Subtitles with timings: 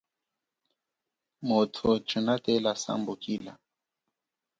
[1.47, 3.53] Muthu tshinatela sambukila.